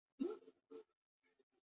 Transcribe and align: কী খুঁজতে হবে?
কী 0.09 0.25
খুঁজতে 0.33 0.75
হবে? 0.75 0.91